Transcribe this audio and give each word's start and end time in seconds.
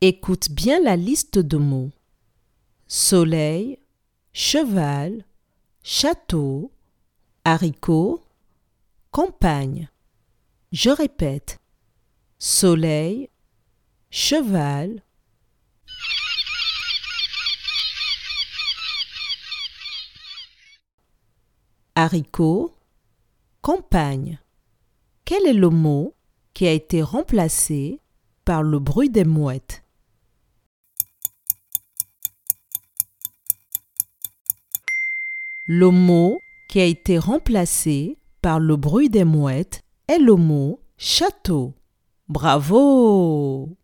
Écoute 0.00 0.52
bien 0.52 0.78
la 0.78 0.94
liste 0.94 1.40
de 1.40 1.56
mots. 1.56 1.90
Soleil, 2.86 3.80
cheval, 4.32 5.24
château, 5.82 6.70
haricot, 7.44 8.22
campagne. 9.10 9.88
Je 10.70 10.90
répète. 10.90 11.58
Soleil, 12.38 13.28
cheval, 14.08 15.02
haricot, 21.96 22.72
campagne. 23.62 24.38
Quel 25.24 25.44
est 25.44 25.52
le 25.52 25.70
mot 25.70 26.14
qui 26.54 26.68
a 26.68 26.72
été 26.72 27.02
remplacé 27.02 28.00
par 28.44 28.62
le 28.62 28.78
bruit 28.78 29.10
des 29.10 29.24
mouettes? 29.24 29.82
Le 35.70 35.90
mot 35.90 36.40
qui 36.70 36.80
a 36.80 36.86
été 36.86 37.18
remplacé 37.18 38.16
par 38.40 38.58
le 38.58 38.76
bruit 38.76 39.10
des 39.10 39.24
mouettes 39.24 39.82
est 40.08 40.18
le 40.18 40.34
mot 40.34 40.80
château. 40.96 41.74
Bravo 42.26 43.76